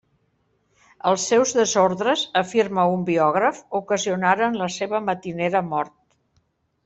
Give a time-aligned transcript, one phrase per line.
[1.09, 5.97] Els seus desordres, afirma un biògraf, ocasionaren la seva matinera mort.